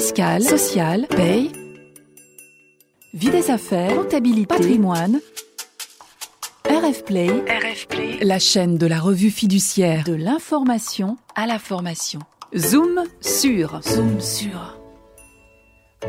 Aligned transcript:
fiscale, 0.00 0.42
sociale, 0.42 1.06
paye, 1.08 1.52
vie 3.12 3.28
des 3.28 3.50
affaires, 3.50 3.94
comptabilité, 3.94 4.46
patrimoine. 4.46 5.20
RF 6.64 7.04
Play, 7.04 7.28
la 8.22 8.38
chaîne 8.38 8.78
de 8.78 8.86
la 8.86 8.98
revue 8.98 9.30
fiduciaire 9.30 10.04
de 10.04 10.14
l'information 10.14 11.18
à 11.34 11.44
la 11.44 11.58
formation. 11.58 12.20
Zoom 12.56 13.04
sur, 13.20 13.82
zoom 13.82 14.22
sur. 14.22 14.78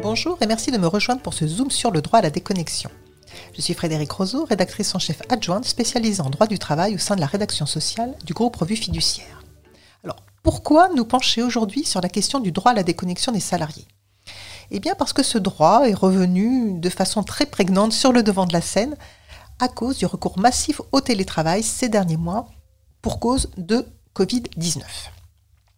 Bonjour 0.01 0.37
et 0.39 0.47
merci 0.47 0.71
de 0.71 0.77
me 0.77 0.87
rejoindre 0.87 1.21
pour 1.21 1.33
ce 1.33 1.45
Zoom 1.45 1.69
sur 1.69 1.91
le 1.91 2.01
droit 2.01 2.19
à 2.19 2.21
la 2.21 2.29
déconnexion. 2.29 2.89
Je 3.53 3.61
suis 3.61 3.73
Frédéric 3.73 4.09
Roseau, 4.09 4.45
rédactrice 4.45 4.95
en 4.95 4.99
chef 4.99 5.21
adjointe 5.27 5.65
spécialisée 5.65 6.21
en 6.21 6.29
droit 6.29 6.47
du 6.47 6.59
travail 6.59 6.95
au 6.95 6.97
sein 6.97 7.15
de 7.17 7.21
la 7.21 7.27
rédaction 7.27 7.65
sociale 7.65 8.15
du 8.23 8.31
groupe 8.31 8.55
Revue 8.55 8.77
Fiduciaire. 8.77 9.40
Pourquoi 10.43 10.89
nous 10.95 11.05
pencher 11.05 11.43
aujourd'hui 11.43 11.85
sur 11.85 12.01
la 12.01 12.09
question 12.09 12.39
du 12.39 12.51
droit 12.51 12.71
à 12.71 12.75
la 12.75 12.83
déconnexion 12.83 13.31
des 13.31 13.39
salariés? 13.39 13.87
Eh 14.71 14.79
bien 14.79 14.95
parce 14.95 15.13
que 15.13 15.21
ce 15.21 15.37
droit 15.37 15.88
est 15.88 15.93
revenu 15.93 16.79
de 16.79 16.89
façon 16.89 17.23
très 17.23 17.45
prégnante 17.45 17.93
sur 17.93 18.11
le 18.11 18.23
devant 18.23 18.45
de 18.45 18.53
la 18.53 18.61
scène 18.61 18.95
à 19.59 19.67
cause 19.67 19.99
du 19.99 20.05
recours 20.07 20.39
massif 20.39 20.81
au 20.91 21.02
télétravail 21.02 21.61
ces 21.61 21.89
derniers 21.89 22.17
mois 22.17 22.49
pour 23.02 23.19
cause 23.19 23.52
de 23.57 23.85
Covid-19. 24.16 24.81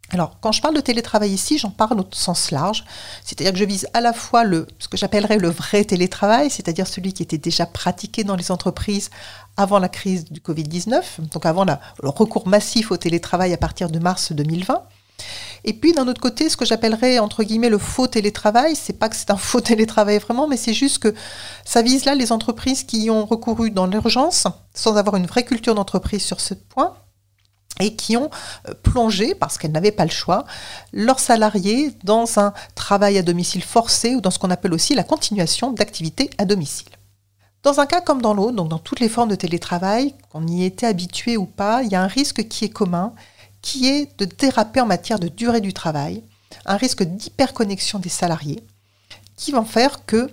Alors, 0.09 0.37
quand 0.41 0.51
je 0.51 0.61
parle 0.61 0.75
de 0.75 0.81
télétravail 0.81 1.31
ici, 1.31 1.57
j'en 1.57 1.71
parle 1.71 1.99
au 1.99 2.05
sens 2.11 2.51
large, 2.51 2.85
c'est-à-dire 3.23 3.53
que 3.53 3.57
je 3.57 3.63
vise 3.63 3.87
à 3.93 4.01
la 4.01 4.13
fois 4.13 4.43
ce 4.77 4.87
que 4.87 4.97
j'appellerais 4.97 5.37
le 5.37 5.49
vrai 5.49 5.83
télétravail, 5.85 6.51
c'est-à-dire 6.51 6.85
celui 6.85 7.13
qui 7.13 7.23
était 7.23 7.39
déjà 7.39 7.65
pratiqué 7.65 8.23
dans 8.23 8.35
les 8.35 8.51
entreprises 8.51 9.09
avant 9.57 9.79
la 9.79 9.89
crise 9.89 10.25
du 10.25 10.39
Covid-19, 10.39 11.01
donc 11.31 11.45
avant 11.45 11.65
le 11.65 12.09
recours 12.09 12.47
massif 12.47 12.91
au 12.91 12.97
télétravail 12.97 13.53
à 13.53 13.57
partir 13.57 13.89
de 13.89 13.97
mars 13.97 14.33
2020. 14.33 14.83
Et 15.65 15.73
puis 15.73 15.93
d'un 15.93 16.07
autre 16.07 16.21
côté, 16.21 16.49
ce 16.49 16.57
que 16.57 16.65
j'appellerais 16.65 17.19
entre 17.19 17.43
guillemets 17.43 17.69
le 17.69 17.77
faux 17.77 18.07
télétravail, 18.07 18.75
c'est 18.75 18.93
pas 18.93 19.09
que 19.09 19.15
c'est 19.15 19.31
un 19.31 19.37
faux 19.37 19.61
télétravail 19.61 20.19
vraiment, 20.19 20.47
mais 20.47 20.57
c'est 20.57 20.73
juste 20.73 20.99
que 20.99 21.13
ça 21.65 21.81
vise 21.81 22.05
là 22.05 22.15
les 22.15 22.31
entreprises 22.31 22.83
qui 22.83 23.03
y 23.03 23.09
ont 23.09 23.25
recouru 23.25 23.71
dans 23.71 23.87
l'urgence, 23.87 24.47
sans 24.73 24.97
avoir 24.97 25.15
une 25.15 25.25
vraie 25.25 25.45
culture 25.45 25.75
d'entreprise 25.75 26.23
sur 26.23 26.41
ce 26.41 26.53
point, 26.53 26.93
et 27.79 27.95
qui 27.95 28.17
ont 28.17 28.29
euh, 28.67 28.73
plongé, 28.83 29.35
parce 29.35 29.57
qu'elles 29.57 29.71
n'avaient 29.71 29.91
pas 29.91 30.05
le 30.05 30.11
choix, 30.11 30.45
leurs 30.91 31.19
salariés 31.19 31.91
dans 32.03 32.39
un 32.39 32.53
travail 32.75 33.17
à 33.17 33.21
domicile 33.21 33.63
forcé 33.63 34.15
ou 34.15 34.21
dans 34.21 34.31
ce 34.31 34.39
qu'on 34.39 34.51
appelle 34.51 34.73
aussi 34.73 34.95
la 34.95 35.03
continuation 35.03 35.71
d'activité 35.71 36.29
à 36.37 36.45
domicile. 36.45 36.89
Dans 37.63 37.79
un 37.79 37.85
cas 37.85 38.01
comme 38.01 38.21
dans 38.21 38.33
l'autre, 38.33 38.57
donc 38.57 38.69
dans 38.69 38.79
toutes 38.79 38.99
les 38.99 39.09
formes 39.09 39.29
de 39.29 39.35
télétravail, 39.35 40.13
qu'on 40.29 40.45
y 40.45 40.65
était 40.65 40.85
habitué 40.85 41.37
ou 41.37 41.45
pas, 41.45 41.81
il 41.83 41.91
y 41.91 41.95
a 41.95 42.03
un 42.03 42.07
risque 42.07 42.47
qui 42.47 42.65
est 42.65 42.69
commun, 42.69 43.13
qui 43.61 43.87
est 43.87 44.19
de 44.19 44.25
déraper 44.25 44.81
en 44.81 44.85
matière 44.85 45.17
de 45.17 45.29
durée 45.29 45.61
du 45.61 45.73
travail, 45.73 46.23
un 46.65 46.75
risque 46.75 47.03
d'hyperconnexion 47.03 47.99
des 47.99 48.09
salariés, 48.09 48.63
qui 49.37 49.51
vont 49.51 49.65
faire 49.65 50.05
que 50.05 50.29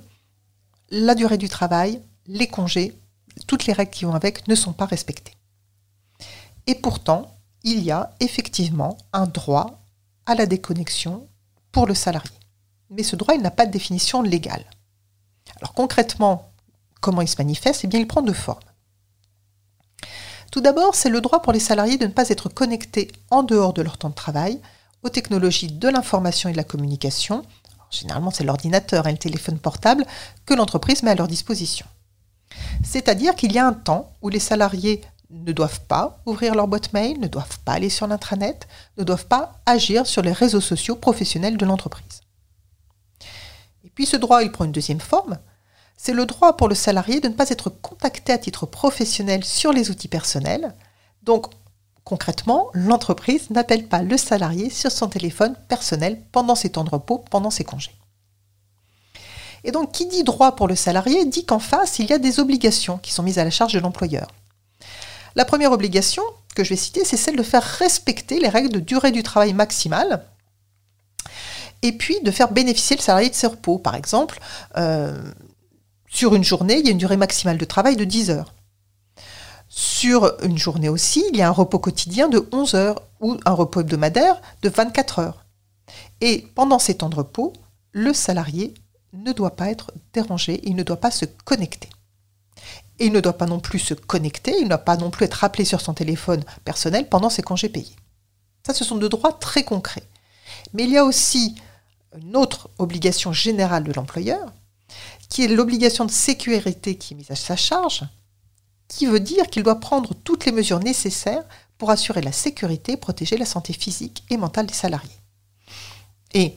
la 0.91 1.15
durée 1.15 1.39
du 1.39 1.49
travail, 1.49 2.03
les 2.27 2.49
congés, 2.49 2.99
toutes 3.47 3.67
les 3.67 3.73
règles 3.73 3.93
qui 3.93 4.05
vont 4.05 4.15
avec 4.15 4.49
ne 4.49 4.55
sont 4.57 4.73
pas 4.73 4.87
respectées. 4.87 5.40
Et 6.67 6.75
pourtant, 6.75 7.37
il 7.63 7.81
y 7.81 7.91
a 7.91 8.15
effectivement 8.21 8.97
un 9.13 9.27
droit 9.27 9.81
à 10.27 10.35
la 10.35 10.47
déconnexion 10.47 11.27
pour 11.73 11.87
le 11.87 11.95
salarié. 11.95 12.31
Mais 12.91 13.03
ce 13.03 13.17
droit, 13.17 13.35
il 13.35 13.43
n'a 13.43 13.51
pas 13.51 13.67
de 13.67 13.73
définition 13.73 14.23
légale. 14.23 14.65
Alors 15.57 15.75
concrètement, 15.75 16.53
comment 17.01 17.23
il 17.23 17.29
se 17.29 17.37
manifeste? 17.39 17.85
Eh 17.85 17.87
bien, 17.87 18.01
il 18.01 18.07
prend 18.07 18.23
deux 18.23 18.33
formes. 18.33 18.61
Tout 20.51 20.61
d'abord, 20.61 20.95
c'est 20.95 21.11
le 21.11 21.21
droit 21.21 21.43
pour 21.43 21.53
les 21.53 21.61
salariés 21.61 21.97
de 21.97 22.07
ne 22.07 22.13
pas 22.13 22.29
être 22.29 22.49
connectés 22.49 23.13
en 23.31 23.43
dehors 23.43 23.73
de 23.73 23.83
leur 23.83 23.99
temps 23.99 24.09
de 24.09 24.15
travail 24.15 24.61
aux 25.03 25.09
technologies 25.09 25.71
de 25.71 25.89
l'information 25.89 26.49
et 26.49 26.53
de 26.53 26.57
la 26.57 26.65
communication. 26.65 27.45
généralement, 27.91 28.31
c'est 28.31 28.45
l'ordinateur 28.45 29.07
et 29.07 29.13
le 29.13 29.19
téléphone 29.19 29.59
portable 29.59 30.05
que 30.47 30.55
l'entreprise 30.55 31.03
met 31.03 31.13
à 31.13 31.15
leur 31.15 31.29
disposition. 31.29 31.87
C'est-à-dire 32.85 33.37
qu'il 33.37 33.53
y 33.53 33.59
a 33.59 33.67
un 33.67 33.73
temps 33.73 34.13
où 34.23 34.29
les 34.29 34.41
salariés 34.41 35.01
ne 35.31 35.53
doivent 35.53 35.81
pas 35.87 36.21
ouvrir 36.27 36.55
leur 36.55 36.69
boîte 36.69 36.93
mail, 36.93 37.21
ne 37.21 37.29
doivent 37.29 37.59
pas 37.65 37.73
aller 37.73 37.91
sur 37.91 38.07
l'intranet, 38.07 38.67
ne 38.99 39.05
doivent 39.05 39.27
pas 39.27 39.61
agir 39.67 40.07
sur 40.07 40.23
les 40.23 40.33
réseaux 40.33 40.61
sociaux 40.61 40.97
professionnels 40.97 41.57
de 41.57 41.65
l'entreprise. 41.65 42.21
Et 43.85 43.91
puis 43.91 44.07
ce 44.07 44.17
droit, 44.17 44.43
il 44.43 44.53
prend 44.53 44.65
une 44.65 44.73
deuxième 44.73 45.01
forme. 45.01 45.39
C'est 45.97 46.13
le 46.13 46.27
droit 46.27 46.57
pour 46.57 46.69
le 46.69 46.75
salarié 46.75 47.21
de 47.21 47.29
ne 47.29 47.35
pas 47.35 47.51
être 47.51 47.71
contacté 47.71 48.33
à 48.33 48.39
titre 48.39 48.67
professionnel 48.67 49.45
sur 49.45 49.73
les 49.73 49.91
outils 49.91 50.09
personnels. 50.09 50.75
Donc, 51.23 51.47
concrètement, 52.05 52.71
l'entreprise 52.73 53.51
n'appelle 53.51 53.87
pas 53.87 54.03
le 54.03 54.17
salarié 54.17 54.71
sur 54.71 54.91
son 54.91 55.09
téléphone 55.09 55.55
personnel 55.69 56.21
pendant 56.33 56.55
ses 56.55 56.71
temps 56.71 56.85
de 56.85 56.91
repos, 56.91 57.19
pendant 57.31 57.51
ses 57.51 57.65
congés. 57.65 57.95
Et 59.63 59.73
donc, 59.73 59.93
qui 59.93 60.07
dit 60.07 60.25
droit 60.25 60.57
pour 60.57 60.69
le 60.69 60.75
salarié 60.75 61.27
dit 61.27 61.45
qu'en 61.45 61.59
face, 61.59 61.99
il 61.99 62.07
y 62.07 62.15
a 62.15 62.19
des 62.19 62.41
obligations 62.41 62.99
qui 62.99 63.13
sont 63.13 63.23
mises 63.23 63.39
à 63.39 63.45
la 63.45 63.51
charge 63.51 63.75
de 63.75 63.79
l'employeur. 63.79 64.29
La 65.37 65.45
première 65.45 65.73
obligation 65.73 66.23
que 66.55 66.65
je 66.65 66.71
vais 66.71 66.77
citer, 66.77 67.05
c'est 67.05 67.17
celle 67.17 67.37
de 67.37 67.43
faire 67.43 67.63
respecter 67.63 68.41
les 68.41 68.49
règles 68.49 68.71
de 68.71 68.81
durée 68.81 69.13
du 69.13 69.23
travail 69.23 69.53
maximale 69.53 70.27
et 71.83 71.93
puis 71.93 72.21
de 72.23 72.31
faire 72.31 72.53
bénéficier 72.53 72.97
le 72.97 73.03
salarié 73.03 73.31
de 73.31 73.35
ses 73.35 73.47
repos. 73.47 73.79
Par 73.79 73.95
exemple, 73.95 74.41
euh, 74.77 75.23
sur 76.09 76.35
une 76.35 76.45
journée, 76.45 76.79
il 76.79 76.87
y 76.87 76.89
a 76.89 76.93
une 76.93 76.99
durée 76.99 77.17
maximale 77.17 77.59
de 77.59 77.65
travail 77.65 77.97
de 77.97 78.05
10 78.05 78.31
heures. 78.31 78.55
Sur 79.69 80.37
une 80.43 80.59
journée 80.59 80.89
aussi, 80.89 81.25
il 81.31 81.37
y 81.37 81.43
a 81.43 81.49
un 81.49 81.53
repos 81.53 81.79
quotidien 81.79 82.29
de 82.29 82.49
11 82.51 82.75
heures 82.75 83.03
ou 83.21 83.37
un 83.45 83.53
repos 83.53 83.81
hebdomadaire 83.81 84.41
de 84.63 84.69
24 84.69 85.21
heures. 85.21 85.45
Et 86.21 86.47
pendant 86.55 86.81
ces 86.81 86.97
temps 86.97 87.09
de 87.09 87.15
repos, 87.15 87.53
le 87.93 88.13
salarié 88.13 88.75
ne 89.13 89.33
doit 89.33 89.57
pas 89.57 89.71
être 89.71 89.93
dérangé, 90.13 90.61
il 90.65 90.75
ne 90.75 90.83
doit 90.83 90.99
pas 90.99 91.11
se 91.11 91.25
connecter. 91.25 91.89
Et 93.01 93.07
il 93.07 93.13
ne 93.13 93.21
doit 93.21 93.39
pas 93.39 93.47
non 93.47 93.59
plus 93.59 93.79
se 93.79 93.95
connecter, 93.95 94.55
il 94.59 94.65
ne 94.65 94.69
doit 94.69 94.79
pas 94.79 94.97
non 94.97 95.11
plus 95.11 95.25
être 95.25 95.35
rappelé 95.35 95.65
sur 95.65 95.81
son 95.81 95.95
téléphone 95.95 96.45
personnel 96.65 97.09
pendant 97.09 97.31
ses 97.31 97.43
congés 97.43 97.69
payés. 97.69 97.97
Ça, 98.65 98.75
ce 98.75 98.85
sont 98.85 98.97
deux 98.97 99.09
droits 99.09 99.33
très 99.33 99.65
concrets. 99.65 100.07
Mais 100.75 100.85
il 100.85 100.91
y 100.91 100.99
a 100.99 101.05
aussi 101.05 101.57
une 102.21 102.37
autre 102.37 102.71
obligation 102.79 103.33
générale 103.33 103.85
de 103.85 103.93
l'employeur, 103.93 104.53
qui 105.29 105.45
est 105.45 105.49
l'obligation 105.49 106.05
de 106.05 106.11
sécurité 106.11 106.97
qui 106.97 107.15
est 107.15 107.17
mise 107.17 107.31
à 107.31 107.37
sa 107.37 107.57
charge, 107.57 108.05
qui 108.89 109.07
veut 109.07 109.21
dire 109.21 109.47
qu'il 109.47 109.63
doit 109.63 109.81
prendre 109.81 110.15
toutes 110.15 110.45
les 110.45 110.53
mesures 110.53 110.81
nécessaires 110.81 111.45
pour 111.79 111.91
assurer 111.91 112.21
la 112.21 112.33
sécurité 112.33 112.93
et 112.93 112.97
protéger 112.97 113.39
la 113.39 113.47
santé 113.47 113.73
physique 113.73 114.25
et 114.29 114.37
mentale 114.37 114.67
des 114.67 114.75
salariés. 114.75 115.09
Et 116.35 116.57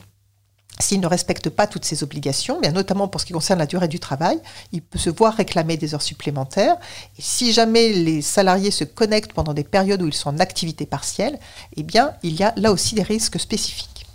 s'il 0.80 1.00
ne 1.00 1.06
respecte 1.06 1.50
pas 1.50 1.66
toutes 1.66 1.84
ces 1.84 2.02
obligations, 2.02 2.60
bien 2.60 2.72
notamment 2.72 3.06
pour 3.06 3.20
ce 3.20 3.26
qui 3.26 3.32
concerne 3.32 3.60
la 3.60 3.66
durée 3.66 3.86
du 3.86 4.00
travail, 4.00 4.40
il 4.72 4.82
peut 4.82 4.98
se 4.98 5.10
voir 5.10 5.34
réclamer 5.34 5.76
des 5.76 5.94
heures 5.94 6.02
supplémentaires. 6.02 6.76
Et 7.16 7.22
si 7.22 7.52
jamais 7.52 7.92
les 7.92 8.22
salariés 8.22 8.72
se 8.72 8.84
connectent 8.84 9.32
pendant 9.32 9.54
des 9.54 9.62
périodes 9.62 10.02
où 10.02 10.08
ils 10.08 10.14
sont 10.14 10.30
en 10.30 10.38
activité 10.38 10.84
partielle, 10.84 11.38
eh 11.76 11.82
bien, 11.84 12.14
il 12.22 12.34
y 12.34 12.42
a 12.42 12.52
là 12.56 12.72
aussi 12.72 12.96
des 12.96 13.02
risques 13.02 13.38
spécifiques. 13.38 14.06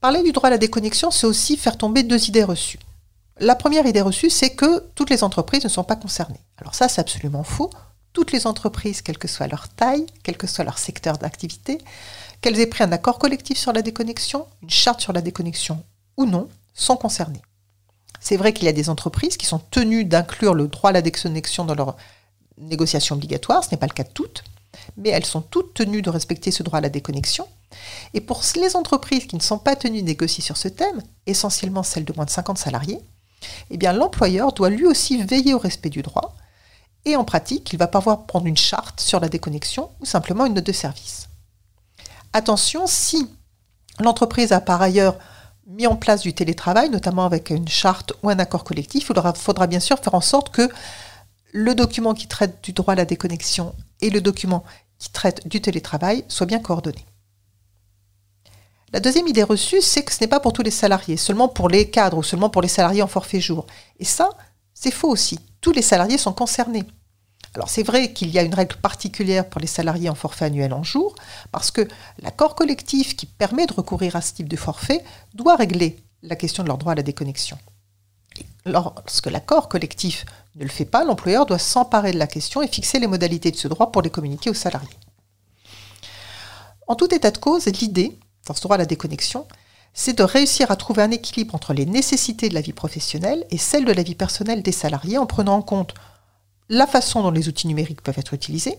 Parler 0.00 0.22
du 0.22 0.32
droit 0.32 0.48
à 0.48 0.50
la 0.50 0.58
déconnexion, 0.58 1.10
c'est 1.10 1.26
aussi 1.26 1.56
faire 1.56 1.78
tomber 1.78 2.02
deux 2.02 2.28
idées 2.28 2.44
reçues. 2.44 2.80
La 3.38 3.54
première 3.54 3.86
idée 3.86 4.00
reçue, 4.00 4.30
c'est 4.30 4.50
que 4.50 4.86
toutes 4.96 5.10
les 5.10 5.22
entreprises 5.22 5.62
ne 5.62 5.68
sont 5.68 5.84
pas 5.84 5.96
concernées. 5.96 6.40
Alors 6.56 6.74
ça, 6.74 6.88
c'est 6.88 7.00
absolument 7.00 7.44
faux. 7.44 7.70
Toutes 8.12 8.32
les 8.32 8.48
entreprises, 8.48 9.02
quelle 9.02 9.18
que 9.18 9.28
soit 9.28 9.46
leur 9.46 9.68
taille, 9.68 10.06
quel 10.24 10.36
que 10.36 10.48
soit 10.48 10.64
leur 10.64 10.78
secteur 10.78 11.18
d'activité, 11.18 11.78
qu'elles 12.40 12.58
aient 12.58 12.66
pris 12.66 12.82
un 12.82 12.90
accord 12.90 13.20
collectif 13.20 13.56
sur 13.56 13.72
la 13.72 13.82
déconnexion, 13.82 14.46
une 14.62 14.70
charte 14.70 15.00
sur 15.00 15.12
la 15.12 15.20
déconnexion 15.20 15.84
ou 16.18 16.26
non 16.26 16.48
sont 16.74 16.96
concernés. 16.96 17.40
C'est 18.20 18.36
vrai 18.36 18.52
qu'il 18.52 18.66
y 18.66 18.68
a 18.68 18.72
des 18.72 18.90
entreprises 18.90 19.38
qui 19.38 19.46
sont 19.46 19.58
tenues 19.58 20.04
d'inclure 20.04 20.54
le 20.54 20.68
droit 20.68 20.90
à 20.90 20.92
la 20.92 21.02
déconnexion 21.02 21.64
dans 21.64 21.74
leurs 21.74 21.96
négociations 22.58 23.14
obligatoires, 23.14 23.64
ce 23.64 23.70
n'est 23.70 23.78
pas 23.78 23.86
le 23.86 23.92
cas 23.92 24.02
de 24.02 24.10
toutes, 24.10 24.44
mais 24.96 25.10
elles 25.10 25.24
sont 25.24 25.40
toutes 25.40 25.74
tenues 25.74 26.02
de 26.02 26.10
respecter 26.10 26.50
ce 26.50 26.62
droit 26.62 26.78
à 26.78 26.82
la 26.82 26.88
déconnexion. 26.88 27.46
Et 28.14 28.20
pour 28.20 28.42
les 28.56 28.76
entreprises 28.76 29.26
qui 29.26 29.36
ne 29.36 29.40
sont 29.40 29.58
pas 29.58 29.76
tenues 29.76 30.02
de 30.02 30.06
négocier 30.06 30.42
sur 30.42 30.56
ce 30.56 30.68
thème, 30.68 31.02
essentiellement 31.26 31.82
celles 31.82 32.04
de 32.04 32.12
moins 32.12 32.24
de 32.24 32.30
50 32.30 32.58
salariés, 32.58 33.00
eh 33.70 33.76
bien 33.76 33.92
l'employeur 33.92 34.52
doit 34.52 34.70
lui 34.70 34.86
aussi 34.86 35.22
veiller 35.22 35.54
au 35.54 35.58
respect 35.58 35.90
du 35.90 36.02
droit, 36.02 36.34
et 37.04 37.14
en 37.14 37.24
pratique, 37.24 37.72
il 37.72 37.78
va 37.78 37.86
pouvoir 37.86 38.26
prendre 38.26 38.46
une 38.46 38.56
charte 38.56 39.00
sur 39.00 39.20
la 39.20 39.28
déconnexion 39.28 39.90
ou 40.00 40.04
simplement 40.04 40.46
une 40.46 40.54
note 40.54 40.66
de 40.66 40.72
service. 40.72 41.28
Attention, 42.32 42.86
si 42.86 43.30
l'entreprise 44.00 44.52
a 44.52 44.60
par 44.60 44.82
ailleurs 44.82 45.16
mis 45.68 45.86
en 45.86 45.96
place 45.96 46.22
du 46.22 46.32
télétravail, 46.32 46.88
notamment 46.88 47.26
avec 47.26 47.50
une 47.50 47.68
charte 47.68 48.14
ou 48.22 48.30
un 48.30 48.38
accord 48.38 48.64
collectif, 48.64 49.04
il 49.10 49.34
faudra, 49.36 49.66
bien 49.66 49.80
sûr 49.80 49.98
faire 49.98 50.14
en 50.14 50.20
sorte 50.20 50.50
que 50.50 50.68
le 51.52 51.74
document 51.74 52.14
qui 52.14 52.26
traite 52.26 52.64
du 52.64 52.72
droit 52.72 52.92
à 52.92 52.96
la 52.96 53.04
déconnexion 53.04 53.74
et 54.00 54.10
le 54.10 54.20
document 54.20 54.64
qui 54.98 55.10
traite 55.10 55.46
du 55.46 55.60
télétravail 55.60 56.24
soient 56.28 56.46
bien 56.46 56.58
coordonnés. 56.58 57.04
La 58.92 59.00
deuxième 59.00 59.28
idée 59.28 59.42
reçue, 59.42 59.82
c'est 59.82 60.02
que 60.02 60.12
ce 60.12 60.20
n'est 60.22 60.28
pas 60.28 60.40
pour 60.40 60.54
tous 60.54 60.62
les 60.62 60.70
salariés, 60.70 61.18
seulement 61.18 61.48
pour 61.48 61.68
les 61.68 61.90
cadres 61.90 62.18
ou 62.18 62.22
seulement 62.22 62.48
pour 62.48 62.62
les 62.62 62.68
salariés 62.68 63.02
en 63.02 63.06
forfait 63.06 63.40
jour. 63.40 63.66
Et 63.98 64.06
ça, 64.06 64.30
c'est 64.72 64.90
faux 64.90 65.10
aussi. 65.10 65.38
Tous 65.60 65.72
les 65.72 65.82
salariés 65.82 66.16
sont 66.16 66.32
concernés. 66.32 66.84
Alors 67.54 67.68
c'est 67.68 67.82
vrai 67.82 68.12
qu'il 68.12 68.30
y 68.30 68.38
a 68.38 68.42
une 68.42 68.54
règle 68.54 68.76
particulière 68.76 69.48
pour 69.48 69.60
les 69.60 69.66
salariés 69.66 70.10
en 70.10 70.14
forfait 70.14 70.46
annuel 70.46 70.72
en 70.72 70.82
jour, 70.82 71.14
parce 71.50 71.70
que 71.70 71.86
l'accord 72.20 72.54
collectif 72.54 73.16
qui 73.16 73.26
permet 73.26 73.66
de 73.66 73.72
recourir 73.72 74.16
à 74.16 74.20
ce 74.20 74.34
type 74.34 74.48
de 74.48 74.56
forfait 74.56 75.02
doit 75.34 75.56
régler 75.56 76.02
la 76.22 76.36
question 76.36 76.62
de 76.62 76.68
leur 76.68 76.78
droit 76.78 76.92
à 76.92 76.96
la 76.96 77.02
déconnexion. 77.02 77.58
lorsque 78.66 79.26
l'accord 79.26 79.68
collectif 79.68 80.26
ne 80.56 80.62
le 80.62 80.68
fait 80.68 80.84
pas, 80.84 81.04
l'employeur 81.04 81.46
doit 81.46 81.58
s'emparer 81.58 82.12
de 82.12 82.18
la 82.18 82.26
question 82.26 82.60
et 82.60 82.68
fixer 82.68 82.98
les 82.98 83.06
modalités 83.06 83.50
de 83.50 83.56
ce 83.56 83.66
droit 83.66 83.90
pour 83.90 84.02
les 84.02 84.10
communiquer 84.10 84.50
aux 84.50 84.54
salariés. 84.54 84.88
En 86.86 86.94
tout 86.94 87.12
état 87.14 87.30
de 87.30 87.38
cause, 87.38 87.66
l'idée, 87.66 88.18
dans 88.46 88.54
ce 88.54 88.60
droit 88.60 88.76
à 88.76 88.78
la 88.78 88.86
déconnexion, 88.86 89.46
c'est 89.94 90.16
de 90.16 90.22
réussir 90.22 90.70
à 90.70 90.76
trouver 90.76 91.02
un 91.02 91.10
équilibre 91.10 91.54
entre 91.54 91.72
les 91.72 91.86
nécessités 91.86 92.48
de 92.48 92.54
la 92.54 92.60
vie 92.60 92.72
professionnelle 92.72 93.44
et 93.50 93.58
celles 93.58 93.84
de 93.84 93.92
la 93.92 94.02
vie 94.02 94.14
personnelle 94.14 94.62
des 94.62 94.72
salariés 94.72 95.18
en 95.18 95.26
prenant 95.26 95.56
en 95.56 95.62
compte 95.62 95.94
la 96.68 96.86
façon 96.86 97.22
dont 97.22 97.30
les 97.30 97.48
outils 97.48 97.66
numériques 97.66 98.02
peuvent 98.02 98.18
être 98.18 98.34
utilisés, 98.34 98.78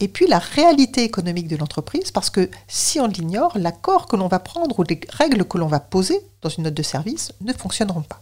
et 0.00 0.08
puis 0.08 0.26
la 0.26 0.38
réalité 0.38 1.04
économique 1.04 1.48
de 1.48 1.56
l'entreprise, 1.56 2.10
parce 2.10 2.28
que 2.28 2.50
si 2.68 3.00
on 3.00 3.06
l'ignore, 3.06 3.56
l'accord 3.56 4.06
que 4.06 4.16
l'on 4.16 4.28
va 4.28 4.38
prendre 4.38 4.78
ou 4.78 4.82
les 4.82 5.00
règles 5.08 5.44
que 5.44 5.56
l'on 5.56 5.68
va 5.68 5.80
poser 5.80 6.20
dans 6.42 6.50
une 6.50 6.64
note 6.64 6.74
de 6.74 6.82
service 6.82 7.32
ne 7.40 7.52
fonctionneront 7.52 8.02
pas. 8.02 8.20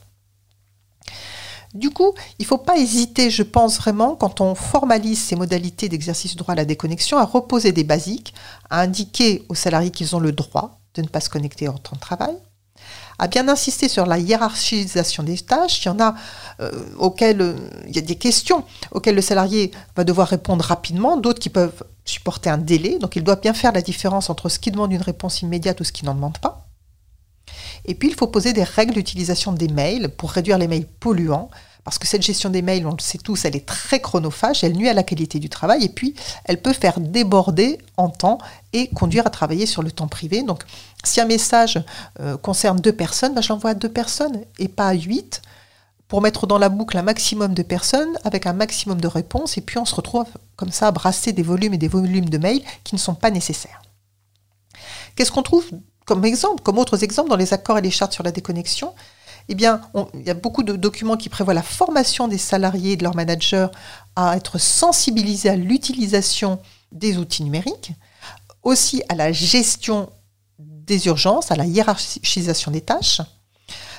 Du 1.74 1.90
coup, 1.90 2.14
il 2.38 2.42
ne 2.42 2.46
faut 2.46 2.58
pas 2.58 2.76
hésiter, 2.76 3.30
je 3.30 3.42
pense 3.42 3.78
vraiment, 3.78 4.14
quand 4.14 4.40
on 4.40 4.54
formalise 4.54 5.20
ces 5.20 5.34
modalités 5.34 5.88
d'exercice 5.88 6.32
du 6.32 6.36
droit 6.36 6.52
à 6.52 6.56
la 6.56 6.64
déconnexion, 6.64 7.18
à 7.18 7.24
reposer 7.24 7.72
des 7.72 7.82
basiques, 7.82 8.32
à 8.70 8.80
indiquer 8.80 9.44
aux 9.48 9.56
salariés 9.56 9.90
qu'ils 9.90 10.14
ont 10.14 10.20
le 10.20 10.30
droit 10.30 10.78
de 10.94 11.02
ne 11.02 11.08
pas 11.08 11.20
se 11.20 11.28
connecter 11.28 11.66
en 11.66 11.76
temps 11.76 11.96
de 11.96 12.00
travail, 12.00 12.36
à 13.18 13.28
bien 13.28 13.48
insister 13.48 13.88
sur 13.88 14.06
la 14.06 14.18
hiérarchisation 14.18 15.22
des 15.22 15.38
tâches. 15.38 15.84
Il 15.84 15.88
y 15.88 15.90
en 15.90 16.00
a 16.00 16.14
euh, 16.60 16.70
auxquelles 16.98 17.40
euh, 17.40 17.56
il 17.86 17.94
y 17.94 17.98
a 17.98 18.02
des 18.02 18.16
questions 18.16 18.64
auxquelles 18.90 19.14
le 19.14 19.22
salarié 19.22 19.70
va 19.96 20.04
devoir 20.04 20.28
répondre 20.28 20.64
rapidement, 20.64 21.16
d'autres 21.16 21.40
qui 21.40 21.50
peuvent 21.50 21.84
supporter 22.04 22.50
un 22.50 22.58
délai. 22.58 22.98
Donc 22.98 23.16
il 23.16 23.24
doit 23.24 23.36
bien 23.36 23.54
faire 23.54 23.72
la 23.72 23.82
différence 23.82 24.30
entre 24.30 24.48
ce 24.48 24.58
qui 24.58 24.70
demande 24.70 24.92
une 24.92 25.02
réponse 25.02 25.42
immédiate 25.42 25.80
ou 25.80 25.84
ce 25.84 25.92
qui 25.92 26.04
n'en 26.04 26.14
demande 26.14 26.38
pas. 26.38 26.66
Et 27.84 27.94
puis 27.94 28.08
il 28.08 28.14
faut 28.14 28.26
poser 28.26 28.52
des 28.52 28.64
règles 28.64 28.94
d'utilisation 28.94 29.52
des 29.52 29.68
mails 29.68 30.08
pour 30.08 30.30
réduire 30.30 30.58
les 30.58 30.68
mails 30.68 30.86
polluants 30.86 31.50
parce 31.84 31.98
que 31.98 32.06
cette 32.06 32.22
gestion 32.22 32.48
des 32.48 32.62
mails, 32.62 32.86
on 32.86 32.92
le 32.92 33.00
sait 33.00 33.18
tous, 33.18 33.44
elle 33.44 33.54
est 33.54 33.66
très 33.66 34.00
chronophage, 34.00 34.64
elle 34.64 34.72
nuit 34.72 34.88
à 34.88 34.94
la 34.94 35.02
qualité 35.02 35.38
du 35.38 35.50
travail, 35.50 35.84
et 35.84 35.90
puis 35.90 36.14
elle 36.46 36.60
peut 36.60 36.72
faire 36.72 36.98
déborder 36.98 37.78
en 37.98 38.08
temps 38.08 38.38
et 38.72 38.88
conduire 38.88 39.26
à 39.26 39.30
travailler 39.30 39.66
sur 39.66 39.82
le 39.82 39.92
temps 39.92 40.08
privé. 40.08 40.42
Donc 40.42 40.64
si 41.04 41.20
un 41.20 41.26
message 41.26 41.82
euh, 42.20 42.36
concerne 42.38 42.80
deux 42.80 42.92
personnes, 42.92 43.34
ben, 43.34 43.42
je 43.42 43.50
l'envoie 43.50 43.70
à 43.70 43.74
deux 43.74 43.90
personnes 43.90 44.44
et 44.58 44.68
pas 44.68 44.88
à 44.88 44.94
huit 44.94 45.42
pour 46.08 46.22
mettre 46.22 46.46
dans 46.46 46.58
la 46.58 46.70
boucle 46.70 46.96
un 46.96 47.02
maximum 47.02 47.54
de 47.54 47.62
personnes 47.62 48.18
avec 48.24 48.46
un 48.46 48.52
maximum 48.54 49.00
de 49.00 49.08
réponses, 49.08 49.58
et 49.58 49.60
puis 49.60 49.78
on 49.78 49.84
se 49.84 49.94
retrouve 49.94 50.26
comme 50.56 50.70
ça 50.70 50.88
à 50.88 50.90
brasser 50.90 51.32
des 51.32 51.42
volumes 51.42 51.74
et 51.74 51.78
des 51.78 51.88
volumes 51.88 52.28
de 52.28 52.38
mails 52.38 52.62
qui 52.84 52.94
ne 52.94 53.00
sont 53.00 53.14
pas 53.14 53.30
nécessaires. 53.30 53.82
Qu'est-ce 55.16 55.32
qu'on 55.32 55.42
trouve 55.42 55.66
comme 56.06 56.24
exemple, 56.24 56.62
comme 56.62 56.78
autres 56.78 57.02
exemples 57.02 57.30
dans 57.30 57.36
les 57.36 57.52
accords 57.52 57.78
et 57.78 57.82
les 57.82 57.90
chartes 57.90 58.12
sur 58.12 58.24
la 58.24 58.30
déconnexion? 58.30 58.94
Eh 59.48 59.52
il 59.52 60.26
y 60.26 60.30
a 60.30 60.34
beaucoup 60.34 60.62
de 60.62 60.74
documents 60.76 61.16
qui 61.16 61.28
prévoient 61.28 61.54
la 61.54 61.62
formation 61.62 62.28
des 62.28 62.38
salariés 62.38 62.92
et 62.92 62.96
de 62.96 63.02
leurs 63.02 63.16
managers 63.16 63.66
à 64.16 64.36
être 64.36 64.58
sensibilisés 64.58 65.50
à 65.50 65.56
l'utilisation 65.56 66.60
des 66.92 67.18
outils 67.18 67.42
numériques, 67.42 67.92
aussi 68.62 69.02
à 69.08 69.14
la 69.14 69.32
gestion 69.32 70.10
des 70.58 71.06
urgences, 71.06 71.50
à 71.50 71.56
la 71.56 71.66
hiérarchisation 71.66 72.70
des 72.70 72.80
tâches. 72.80 73.20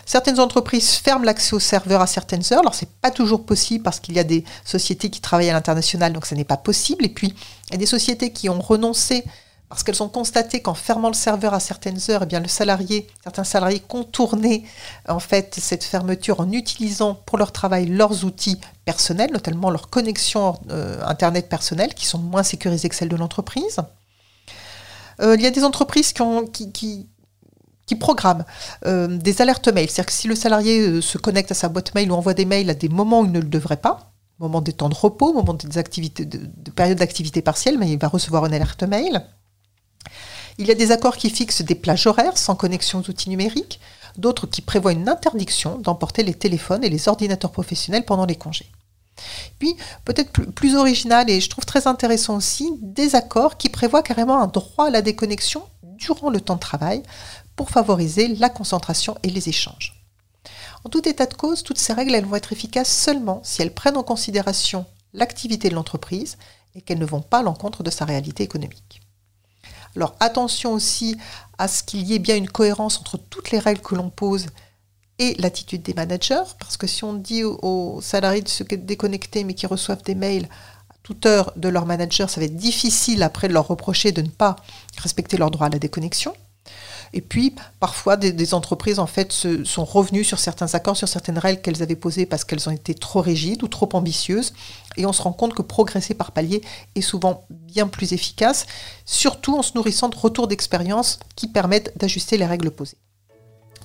Certaines 0.05 0.39
entreprises 0.39 0.91
ferment 0.91 1.25
l'accès 1.25 1.55
aux 1.55 1.59
serveurs 1.59 2.01
à 2.01 2.07
certaines 2.07 2.43
heures. 2.51 2.59
Alors, 2.59 2.75
ce 2.75 2.85
n'est 2.85 2.91
pas 3.01 3.09
toujours 3.09 3.43
possible 3.43 3.83
parce 3.83 3.99
qu'il 3.99 4.15
y 4.15 4.19
a 4.19 4.23
des 4.23 4.43
sociétés 4.63 5.09
qui 5.09 5.19
travaillent 5.19 5.49
à 5.49 5.53
l'international, 5.53 6.13
donc 6.13 6.27
ce 6.27 6.35
n'est 6.35 6.43
pas 6.43 6.57
possible. 6.57 7.05
Et 7.05 7.09
puis, 7.09 7.33
il 7.67 7.71
y 7.71 7.75
a 7.75 7.79
des 7.79 7.87
sociétés 7.87 8.31
qui 8.31 8.47
ont 8.47 8.61
renoncé 8.61 9.23
parce 9.69 9.83
qu'elles 9.83 10.03
ont 10.03 10.09
constaté 10.09 10.61
qu'en 10.61 10.75
fermant 10.75 11.07
le 11.07 11.15
serveur 11.15 11.53
à 11.53 11.59
certaines 11.59 11.99
heures, 12.09 12.23
eh 12.23 12.25
bien 12.25 12.41
certains 12.47 13.43
salariés 13.43 13.79
contournaient 13.79 14.63
en 15.07 15.19
fait 15.19 15.55
cette 15.59 15.83
fermeture 15.83 16.39
en 16.39 16.51
utilisant 16.51 17.15
pour 17.15 17.37
leur 17.37 17.51
travail 17.51 17.87
leurs 17.87 18.25
outils 18.25 18.59
personnels, 18.85 19.31
notamment 19.31 19.71
leurs 19.71 19.89
connexions 19.89 20.59
euh, 20.69 21.01
internet 21.05 21.49
personnelles, 21.49 21.95
qui 21.95 22.05
sont 22.05 22.19
moins 22.19 22.43
sécurisées 22.43 22.89
que 22.89 22.95
celles 22.95 23.09
de 23.09 23.15
l'entreprise. 23.15 23.79
Euh, 25.21 25.35
il 25.35 25.41
y 25.41 25.47
a 25.47 25.51
des 25.51 25.63
entreprises 25.63 26.13
qui, 26.13 27.09
programment 27.99 28.45
euh, 28.85 29.07
des 29.07 29.41
alertes 29.41 29.69
mail, 29.69 29.89
c'est-à-dire 29.89 30.07
que 30.07 30.13
si 30.13 30.27
le 30.27 30.35
salarié 30.35 31.01
se 31.01 31.17
connecte 31.17 31.51
à 31.51 31.55
sa 31.55 31.69
boîte 31.69 31.95
mail 31.95 32.11
ou 32.11 32.15
envoie 32.15 32.33
des 32.33 32.45
mails 32.45 32.69
à 32.69 32.75
des 32.75 32.89
moments 32.89 33.21
où 33.21 33.25
il 33.25 33.31
ne 33.31 33.39
le 33.39 33.47
devrait 33.47 33.77
pas, 33.77 34.11
moment 34.37 34.61
des 34.61 34.73
temps 34.73 34.89
de 34.89 34.95
repos, 34.95 35.33
moment 35.33 35.53
des 35.53 35.77
activités 35.77 36.25
de, 36.25 36.39
de 36.45 36.71
période 36.71 36.99
d'activité 36.99 37.41
partielle, 37.41 37.79
mais 37.79 37.89
il 37.89 37.97
va 37.97 38.09
recevoir 38.09 38.45
une 38.45 38.53
alerte 38.53 38.83
mail. 38.83 39.25
Il 40.57 40.67
y 40.67 40.71
a 40.71 40.75
des 40.75 40.91
accords 40.91 41.17
qui 41.17 41.29
fixent 41.29 41.63
des 41.63 41.75
plages 41.75 42.07
horaires 42.07 42.37
sans 42.37 42.55
connexion 42.55 42.99
aux 42.99 43.09
outils 43.09 43.29
numériques, 43.29 43.81
d'autres 44.17 44.47
qui 44.47 44.61
prévoient 44.61 44.93
une 44.93 45.09
interdiction 45.09 45.77
d'emporter 45.77 46.23
les 46.23 46.33
téléphones 46.33 46.83
et 46.83 46.89
les 46.89 47.09
ordinateurs 47.09 47.51
professionnels 47.51 48.05
pendant 48.05 48.25
les 48.25 48.37
congés. 48.37 48.71
Puis, 49.59 49.75
peut-être 50.05 50.31
plus, 50.31 50.75
original 50.75 51.29
et 51.29 51.41
je 51.41 51.49
trouve 51.49 51.65
très 51.65 51.87
intéressant 51.87 52.37
aussi, 52.37 52.71
des 52.81 53.15
accords 53.15 53.57
qui 53.57 53.69
prévoient 53.69 54.03
carrément 54.03 54.41
un 54.41 54.47
droit 54.47 54.87
à 54.87 54.89
la 54.89 55.01
déconnexion 55.01 55.63
durant 55.83 56.29
le 56.29 56.39
temps 56.39 56.55
de 56.55 56.59
travail 56.59 57.03
pour 57.55 57.69
favoriser 57.69 58.29
la 58.29 58.49
concentration 58.49 59.17
et 59.23 59.29
les 59.29 59.49
échanges. 59.49 60.01
En 60.85 60.89
tout 60.89 61.07
état 61.07 61.25
de 61.25 61.33
cause, 61.33 61.63
toutes 61.63 61.79
ces 61.79 61.93
règles 61.93 62.15
elles 62.15 62.25
vont 62.25 62.35
être 62.35 62.53
efficaces 62.53 62.95
seulement 62.95 63.41
si 63.43 63.61
elles 63.61 63.73
prennent 63.73 63.97
en 63.97 64.03
considération 64.03 64.85
l'activité 65.13 65.69
de 65.69 65.75
l'entreprise 65.75 66.37
et 66.75 66.81
qu'elles 66.81 66.99
ne 66.99 67.05
vont 67.05 67.21
pas 67.21 67.39
à 67.39 67.43
l'encontre 67.43 67.83
de 67.83 67.89
sa 67.89 68.05
réalité 68.05 68.43
économique. 68.43 69.01
Alors 69.95 70.15
attention 70.19 70.73
aussi 70.73 71.17
à 71.57 71.67
ce 71.67 71.83
qu'il 71.83 72.01
y 72.01 72.13
ait 72.13 72.19
bien 72.19 72.35
une 72.35 72.49
cohérence 72.49 72.99
entre 72.99 73.17
toutes 73.17 73.51
les 73.51 73.59
règles 73.59 73.81
que 73.81 73.95
l'on 73.95 74.09
pose 74.09 74.47
et 75.19 75.35
l'attitude 75.39 75.81
des 75.81 75.93
managers, 75.93 76.43
parce 76.59 76.75
que 76.75 76.87
si 76.87 77.03
on 77.05 77.13
dit 77.13 77.43
aux, 77.43 77.99
salariés 78.01 78.41
de 78.41 78.49
se 78.49 78.63
déconnecter 78.63 79.45
mais 79.45 79.53
qui 79.53 79.65
reçoivent 79.65 80.03
des 80.03 80.15
mails 80.15 80.49
à 80.89 80.95
toute 81.03 81.25
heure 81.25 81.53
de 81.55 81.69
leur 81.69 81.85
manager, 81.85 82.29
ça 82.29 82.41
va 82.41 82.45
être 82.45 82.55
difficile 82.55 83.23
après 83.23 83.47
de 83.47 83.53
leur 83.53 83.67
reprocher 83.67 84.11
de 84.11 84.21
ne 84.21 84.29
pas 84.29 84.57
respecter 84.97 85.37
leur 85.37 85.51
droit 85.51 85.67
à 85.67 85.69
la 85.69 85.79
déconnexion. 85.79 86.33
Et 87.15 87.21
puis, 87.21 87.55
parfois, 87.79 88.17
des, 88.17 88.53
entreprises, 88.53 88.99
en 88.99 89.07
fait, 89.07 89.31
se, 89.31 89.63
sont 89.63 89.85
revenues 89.85 90.25
sur 90.25 90.37
certains 90.37 90.75
accords, 90.75 90.97
sur 90.97 91.07
certaines 91.07 91.37
règles 91.37 91.61
qu'elles 91.61 91.81
avaient 91.81 91.95
posées 91.95 92.25
parce 92.25 92.43
qu'elles 92.43 92.67
ont 92.67 92.73
été 92.73 92.93
trop 92.93 93.21
rigides 93.21 93.63
ou 93.63 93.69
trop 93.69 93.87
ambitieuses. 93.93 94.53
Et 94.97 95.05
on 95.05 95.13
se 95.13 95.21
rend 95.21 95.31
compte 95.31 95.53
que 95.53 95.61
progresser 95.61 96.13
par 96.13 96.33
palier 96.33 96.61
est 96.93 97.01
souvent 97.01 97.45
bien 97.49 97.87
plus 97.87 98.11
efficace, 98.11 98.65
surtout 99.05 99.57
en 99.57 99.61
se 99.61 99.71
nourrissant 99.75 100.09
de 100.09 100.17
retours 100.17 100.49
d'expérience 100.49 101.19
qui 101.37 101.47
permettent 101.47 101.97
d'ajuster 101.97 102.35
les 102.35 102.45
règles 102.45 102.69
posées. 102.69 102.97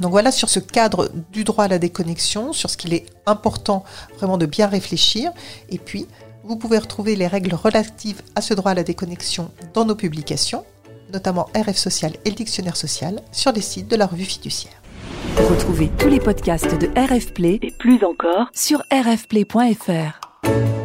Donc 0.00 0.10
voilà 0.10 0.32
sur 0.32 0.48
ce 0.48 0.58
cadre 0.58 1.08
du 1.30 1.44
droit 1.44 1.66
à 1.66 1.68
la 1.68 1.78
déconnexion, 1.78 2.52
sur 2.52 2.68
ce 2.68 2.76
qu'il 2.76 2.92
est 2.94 3.06
important 3.26 3.84
vraiment 4.16 4.38
de 4.38 4.46
bien 4.46 4.66
réfléchir. 4.66 5.30
Et 5.68 5.78
puis, 5.78 6.08
vous 6.42 6.56
pouvez 6.56 6.78
retrouver 6.78 7.14
les 7.14 7.28
règles 7.28 7.54
relatives 7.54 8.22
à 8.34 8.40
ce 8.40 8.54
droit 8.54 8.72
à 8.72 8.74
la 8.74 8.82
déconnexion 8.82 9.52
dans 9.72 9.84
nos 9.84 9.94
publications 9.94 10.64
notamment 11.12 11.48
RF 11.56 11.76
Social 11.76 12.12
et 12.24 12.30
le 12.30 12.36
Dictionnaire 12.36 12.76
Social, 12.76 13.20
sur 13.32 13.52
les 13.52 13.60
sites 13.60 13.88
de 13.88 13.96
la 13.96 14.06
revue 14.06 14.24
fiduciaire. 14.24 14.80
Retrouvez 15.36 15.90
tous 15.98 16.08
les 16.08 16.20
podcasts 16.20 16.78
de 16.78 16.88
RF 16.98 17.32
Play 17.32 17.58
et 17.62 17.70
plus 17.70 18.04
encore 18.04 18.48
sur 18.52 18.82
rfplay.fr. 18.90 20.79